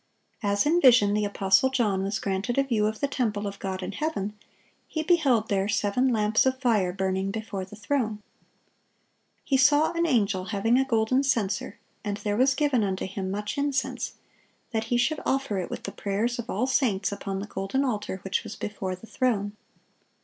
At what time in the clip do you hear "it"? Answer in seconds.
15.59-15.69